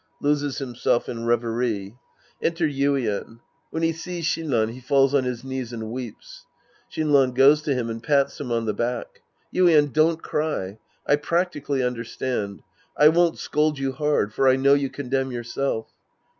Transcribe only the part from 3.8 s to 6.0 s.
he sees Shinran, he falls on his knees and